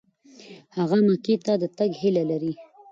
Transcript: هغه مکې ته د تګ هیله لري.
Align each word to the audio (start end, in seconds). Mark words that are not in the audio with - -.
هغه 0.77 0.97
مکې 1.07 1.35
ته 1.45 1.53
د 1.61 1.63
تګ 1.77 1.91
هیله 2.01 2.23
لري. 2.31 2.53